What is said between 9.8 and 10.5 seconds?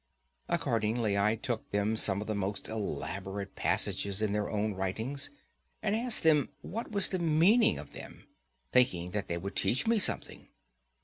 me something.